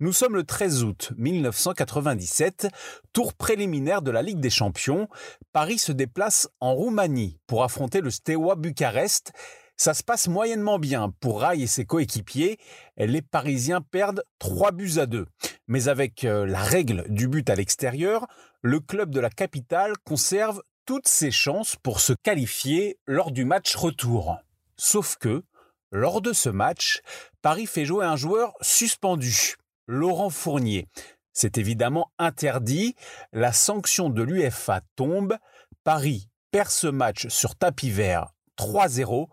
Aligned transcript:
Nous 0.00 0.12
sommes 0.12 0.36
le 0.36 0.44
13 0.44 0.84
août 0.84 1.12
1997, 1.16 2.68
tour 3.12 3.32
préliminaire 3.34 4.02
de 4.02 4.10
la 4.10 4.20
Ligue 4.22 4.40
des 4.40 4.50
Champions. 4.50 5.08
Paris 5.52 5.78
se 5.78 5.92
déplace 5.92 6.50
en 6.60 6.74
Roumanie 6.74 7.38
pour 7.46 7.64
affronter 7.64 8.02
le 8.02 8.10
Steaua 8.10 8.54
Bucarest. 8.54 9.32
Ça 9.80 9.94
se 9.94 10.02
passe 10.02 10.28
moyennement 10.28 10.78
bien 10.78 11.14
pour 11.20 11.40
Rai 11.40 11.60
et 11.60 11.68
ses 11.68 11.84
coéquipiers. 11.84 12.58
Les 12.96 13.22
Parisiens 13.22 13.80
perdent 13.80 14.24
3 14.40 14.72
buts 14.72 14.98
à 14.98 15.06
2. 15.06 15.26
Mais 15.68 15.88
avec 15.88 16.24
euh, 16.24 16.46
la 16.46 16.60
règle 16.60 17.04
du 17.08 17.28
but 17.28 17.48
à 17.48 17.54
l'extérieur, 17.54 18.26
le 18.60 18.80
club 18.80 19.10
de 19.10 19.20
la 19.20 19.30
capitale 19.30 19.92
conserve 20.04 20.62
toutes 20.88 21.06
ses 21.06 21.30
chances 21.30 21.76
pour 21.76 22.00
se 22.00 22.14
qualifier 22.14 22.98
lors 23.04 23.30
du 23.30 23.44
match 23.44 23.76
retour. 23.76 24.38
Sauf 24.78 25.16
que, 25.16 25.44
lors 25.90 26.22
de 26.22 26.32
ce 26.32 26.48
match, 26.48 27.02
Paris 27.42 27.66
fait 27.66 27.84
jouer 27.84 28.06
un 28.06 28.16
joueur 28.16 28.54
suspendu, 28.62 29.56
Laurent 29.86 30.30
Fournier. 30.30 30.86
C'est 31.34 31.58
évidemment 31.58 32.10
interdit, 32.18 32.94
la 33.34 33.52
sanction 33.52 34.08
de 34.08 34.22
l'UFA 34.22 34.80
tombe, 34.96 35.36
Paris 35.84 36.30
perd 36.52 36.70
ce 36.70 36.86
match 36.86 37.28
sur 37.28 37.54
tapis 37.54 37.90
vert 37.90 38.30
3-0 38.56 39.26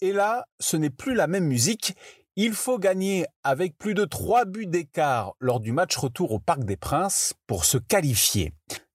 et 0.00 0.12
là, 0.12 0.46
ce 0.60 0.78
n'est 0.78 0.88
plus 0.88 1.14
la 1.14 1.26
même 1.26 1.44
musique. 1.44 1.94
Il 2.36 2.54
faut 2.54 2.78
gagner 2.78 3.26
avec 3.44 3.76
plus 3.76 3.92
de 3.92 4.06
3 4.06 4.46
buts 4.46 4.66
d'écart 4.66 5.34
lors 5.40 5.60
du 5.60 5.72
match 5.72 5.94
retour 5.94 6.32
au 6.32 6.38
Parc 6.38 6.64
des 6.64 6.78
Princes 6.78 7.34
pour 7.46 7.66
se 7.66 7.76
qualifier. 7.76 8.54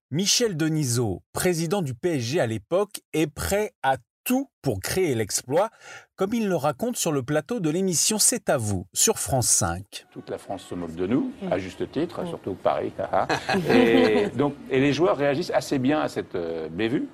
Michel 0.10 0.56
Denisot, 0.56 1.22
président 1.34 1.82
du 1.82 1.94
PSG 1.94 2.40
à 2.40 2.48
l'époque, 2.48 3.02
est 3.12 3.28
prêt 3.28 3.74
à 3.84 3.98
tout 4.24 4.50
pour 4.62 4.80
créer 4.80 5.16
l'exploit, 5.16 5.70
comme 6.16 6.34
il 6.34 6.48
le 6.48 6.56
raconte 6.56 6.96
sur 6.96 7.12
le 7.12 7.24
plateau 7.24 7.60
de 7.60 7.70
l'émission 7.70 8.18
C'est 8.18 8.50
à 8.50 8.56
vous 8.56 8.88
sur 8.94 9.20
France 9.20 9.50
5. 9.50 10.06
Toute 10.12 10.30
la 10.30 10.38
France 10.38 10.64
se 10.64 10.76
moque 10.76 10.96
de 10.96 11.08
nous, 11.08 11.34
à 11.52 11.58
juste 11.60 11.92
titre, 11.92 12.26
surtout 12.26 12.54
Paris. 12.54 12.94
et, 13.70 14.30
donc, 14.30 14.54
et 14.70 14.80
les 14.80 14.94
joueurs 14.94 15.18
réagissent 15.18 15.52
assez 15.52 15.78
bien 15.78 16.00
à 16.00 16.08
cette 16.08 16.36
euh, 16.36 16.70
bévue 16.70 17.10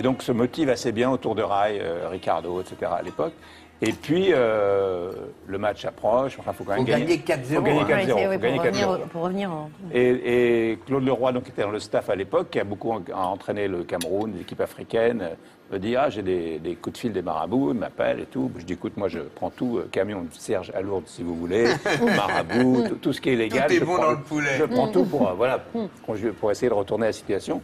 et 0.00 0.02
donc 0.02 0.22
se 0.22 0.32
motive 0.32 0.70
assez 0.70 0.92
bien 0.92 1.10
autour 1.10 1.34
de 1.34 1.42
Rai, 1.42 1.78
euh, 1.78 2.08
Ricardo, 2.08 2.58
etc. 2.58 2.90
à 2.98 3.02
l'époque. 3.02 3.34
Et 3.82 3.92
puis, 3.92 4.28
euh, 4.30 5.12
le 5.46 5.58
match 5.58 5.84
approche. 5.84 6.38
Enfin, 6.38 6.54
faut 6.54 6.64
quand 6.64 6.72
même 6.72 6.86
faut 6.86 6.90
gagner 6.90 7.18
4-0. 7.18 7.56
Faut 7.56 7.62
gagner 7.62 8.58
4-0. 8.58 9.08
pour, 9.08 9.22
revenir, 9.22 9.50
Et, 9.92 10.78
Claude 10.86 11.04
Leroy, 11.04 11.32
donc, 11.32 11.44
qui 11.44 11.50
était 11.50 11.62
dans 11.62 11.70
le 11.70 11.80
staff 11.80 12.08
à 12.08 12.16
l'époque, 12.16 12.48
qui 12.50 12.58
a 12.58 12.64
beaucoup 12.64 12.92
entraîné 13.12 13.68
le 13.68 13.84
Cameroun, 13.84 14.32
l'équipe 14.38 14.60
africaine, 14.62 15.30
me 15.70 15.78
dit 15.78 15.96
Ah, 15.96 16.10
j'ai 16.10 16.22
des, 16.22 16.78
coups 16.80 16.94
de 16.94 16.98
fil 16.98 17.12
des 17.12 17.22
marabouts, 17.22 17.72
il 17.72 17.78
m'appelle 17.78 18.20
et 18.20 18.26
tout. 18.26 18.50
Je 18.58 18.64
dis 18.64 18.74
Écoute, 18.74 18.96
moi, 18.96 19.08
je 19.08 19.20
prends 19.20 19.50
tout, 19.50 19.78
euh, 19.78 19.88
camion 19.90 20.26
Serge 20.32 20.72
à 20.74 20.80
Lourdes, 20.80 21.06
si 21.06 21.22
vous 21.22 21.34
voulez, 21.34 21.66
marabout, 22.16 22.84
tout, 23.00 23.12
ce 23.12 23.20
qui 23.20 23.30
est 23.30 23.36
légal. 23.36 23.68
Tout 23.68 23.74
est 23.74 23.78
je 23.78 23.84
bon 23.84 23.94
prends, 23.94 24.04
dans 24.04 24.10
le 24.12 24.20
poulet. 24.20 24.56
Je 24.58 24.64
prends 24.64 24.88
tout 24.88 25.04
pour, 25.04 25.32
voilà, 25.34 25.64
pour 26.40 26.50
essayer 26.50 26.68
de 26.68 26.74
retourner 26.74 27.06
la 27.06 27.12
situation. 27.12 27.60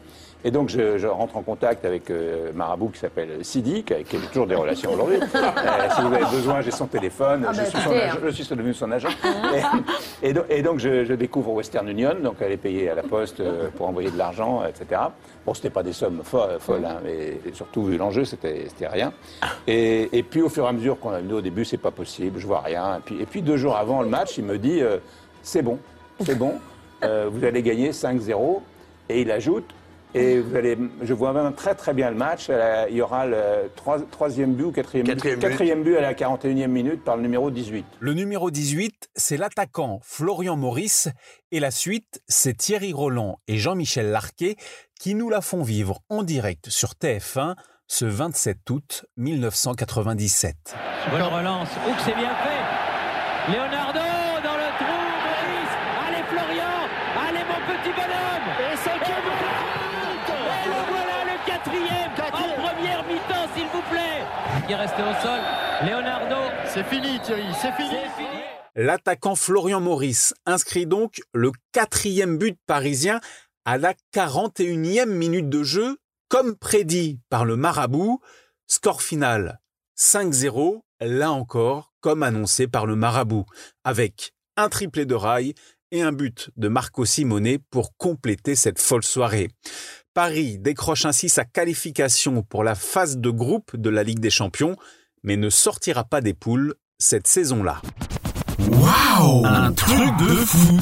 Et 0.47 0.53
donc, 0.53 0.69
je, 0.69 1.07
rentre 1.07 1.37
en 1.37 1.43
contact 1.43 1.85
avec 1.85 2.09
euh, 2.09 2.53
Marabout 2.55 2.91
qui 2.91 3.01
s'appelle 3.01 3.45
Sidi, 3.45 3.83
qui 3.83 3.95
a, 3.95 3.97
toujours 4.33 4.47
des 4.47 4.55
relations 4.55 4.93
aujourd'hui. 4.93 5.19
Euh, 5.37 5.89
si 5.95 6.01
vous 6.03 6.15
avez 6.15 6.25
besoin, 6.25 6.61
j'ai 6.61 6.71
son 6.71 6.87
téléphone, 6.87 7.45
ah 7.49 7.53
je, 7.53 7.59
bah, 7.59 7.65
suis 7.65 7.81
son 7.81 7.91
agent, 7.91 8.19
je, 8.25 8.31
suis 8.31 8.57
devenu 8.57 8.75
son 8.75 8.91
agent. 8.91 9.09
et, 10.23 10.63
donc, 10.63 10.79
je, 10.79 11.13
découvre 11.15 11.53
Western 11.53 11.89
Union, 11.89 12.15
donc 12.23 12.37
elle 12.41 12.53
est 12.53 12.57
payée 12.57 12.91
à 12.91 12.95
la 12.95 13.03
poste 13.03 13.41
euh, 13.41 13.69
pour 13.75 13.89
envoyer 13.89 14.11
de 14.11 14.17
l'argent, 14.17 14.63
etc. 14.65 15.01
Bon, 15.45 15.55
c'était 15.55 15.71
pas 15.71 15.83
des 15.83 15.93
sommes 15.93 16.23
folles, 16.25 16.85
hein, 16.85 16.99
mais 17.05 17.39
surtout 17.53 17.83
vu 17.97 17.99
l'enjeu, 17.99 18.25
c'était 18.25 18.69
rien. 18.83 19.13
Et, 19.67 20.25
puis, 20.29 20.43
au 20.43 20.49
fur 20.49 20.65
et 20.65 20.69
à 20.69 20.73
mesure 20.73 20.99
qu'on 20.99 21.11
a 21.11 21.21
vu 21.21 21.33
au 21.33 21.41
début, 21.41 21.65
c'est 21.65 21.77
pas 21.77 21.91
possible, 21.91 22.39
je 22.39 22.47
vois 22.47 22.61
rien. 22.61 22.99
Et 22.99 23.01
puis, 23.01 23.21
et 23.21 23.27
puis, 23.27 23.43
deux 23.43 23.57
jours 23.57 23.77
avant 23.77 24.03
le 24.03 24.09
match, 24.09 24.39
il 24.39 24.45
me 24.45 24.59
dit, 24.59 24.81
c'est 25.43 25.63
bon, 25.63 25.79
c'est 26.25 26.39
bon, 26.39 26.55
vous 27.03 27.45
allez 27.45 27.63
gagner 27.63 27.91
5-0. 27.91 28.61
Et 29.09 29.21
il 29.21 29.31
ajoute, 29.31 29.73
et 30.17 30.41
vous 30.41 30.57
allez, 30.57 30.79
je 31.03 31.13
vois 31.13 31.33
même 31.33 31.53
très 31.53 31.75
très 31.75 31.93
bien 31.93 32.11
le 32.11 32.17
match. 32.17 32.51
Il 32.89 32.97
y 32.97 33.03
aura 33.03 33.27
le 33.27 33.71
troisième 34.11 34.55
but 34.55 34.65
ou 34.65 34.73
quatrième, 34.73 35.07
but, 35.07 35.39
quatrième 35.39 35.83
but 35.83 35.97
à 35.97 36.01
la 36.01 36.15
41e 36.15 36.69
minute 36.69 37.05
par 37.05 37.17
le 37.17 37.23
numéro 37.23 37.51
18. 37.51 37.85
Le 38.01 38.15
numéro 38.15 38.51
18, 38.51 39.11
c'est 39.15 39.37
l'attaquant 39.37 40.01
Florian 40.03 40.57
Maurice. 40.57 41.09
Et 41.53 41.61
la 41.61 41.71
suite, 41.71 42.23
c'est 42.29 42.57
Thierry 42.57 42.93
Roland 42.93 43.39
et 43.47 43.59
Jean-Michel 43.59 44.11
Larquet 44.11 44.57
qui 44.99 45.15
nous 45.15 45.29
la 45.29 45.43
font 45.43 45.63
vivre 45.63 46.01
en 46.09 46.23
direct 46.23 46.71
sur 46.71 46.93
TF1 46.93 47.55
ce 47.89 48.05
27 48.05 48.69
août 48.71 49.05
1997. 49.17 50.75
Bonne 51.11 51.23
relance. 51.23 51.69
Ouh, 51.89 51.95
c'est 52.05 52.15
bien 52.15 52.35
fait. 52.35 53.53
Leonardo 53.53 54.01
dans 54.43 54.57
le 54.57 54.71
trou. 54.79 55.01
Maurice. 55.27 55.75
Allez 56.07 56.25
Florian. 56.29 56.77
Allez 57.29 57.45
mon 57.45 57.61
petit 57.67 57.93
bonhomme. 57.93 58.73
Et 58.73 58.77
cinquième 58.77 59.27
en 62.33 62.61
première 62.61 63.05
mi-temps, 63.05 63.49
s'il 63.55 63.67
vous 63.67 63.83
plaît. 63.91 64.25
Il 64.69 64.73
est 64.73 64.77
resté 64.77 65.03
au 65.03 65.15
sol. 65.23 65.41
Leonardo. 65.87 66.37
C'est 66.67 66.85
fini, 66.85 67.21
Thierry, 67.21 67.47
c'est 67.61 67.73
fini. 67.73 67.97
L'attaquant 68.75 69.35
Florian 69.35 69.81
Maurice 69.81 70.35
inscrit 70.45 70.87
donc 70.87 71.21
le 71.33 71.53
quatrième 71.73 72.37
but 72.37 72.59
parisien 72.67 73.21
à 73.65 73.79
la 73.79 73.95
41e 74.15 75.07
minute 75.07 75.49
de 75.49 75.63
jeu, 75.63 75.97
comme 76.29 76.57
prédit 76.57 77.21
par 77.29 77.45
le 77.45 77.57
marabout. 77.57 78.21
Score 78.67 79.03
final 79.03 79.61
5-0, 79.99 80.81
là 81.01 81.31
encore, 81.31 81.93
comme 82.01 82.23
annoncé 82.23 82.67
par 82.67 82.87
le 82.87 82.97
marabout, 82.97 83.47
avec 83.85 84.33
un 84.57 84.69
triplé 84.69 85.07
de 85.07 85.15
rail 85.15 85.55
et 85.91 86.03
un 86.03 86.13
but 86.13 86.51
de 86.57 86.69
Marco 86.69 87.05
Simone 87.05 87.59
pour 87.71 87.97
compléter 87.97 88.57
cette 88.57 88.81
folle 88.81 89.05
soirée. 89.05 89.49
Paris 90.15 90.59
décroche 90.59 91.05
ainsi 91.05 91.29
sa 91.29 91.45
qualification 91.45 92.43
pour 92.43 92.65
la 92.65 92.75
phase 92.75 93.19
de 93.19 93.31
groupe 93.31 93.77
de 93.77 93.91
la 93.91 94.03
Ligue 94.03 94.21
des 94.21 94.31
Champions, 94.31 94.77
mais 95.23 95.37
ne 95.37 95.51
sortira 95.51 96.05
pas 96.05 96.21
des 96.21 96.35
poules 96.35 96.75
cette 96.99 97.27
saison-là. 97.27 97.81
Waouh 98.71 99.45
Un 99.45 99.73
truc 99.73 100.17
de 100.19 100.35
fou 100.35 100.81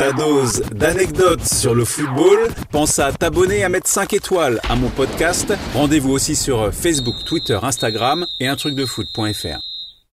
ta 0.00 0.12
dose 0.12 0.62
d'anecdotes 0.74 1.44
sur 1.44 1.74
le 1.74 1.84
football. 1.84 2.48
Pense 2.70 2.98
à 2.98 3.12
t'abonner 3.12 3.64
à 3.64 3.68
mettre 3.68 3.86
5 3.86 4.14
étoiles 4.14 4.58
à 4.70 4.74
mon 4.74 4.88
podcast. 4.88 5.52
Rendez-vous 5.74 6.10
aussi 6.10 6.36
sur 6.36 6.72
Facebook, 6.72 7.16
Twitter, 7.26 7.58
Instagram 7.62 8.26
et 8.40 8.48
un 8.48 8.56
truc 8.56 8.74
de 8.74 8.86
foot.fr. 8.86 9.69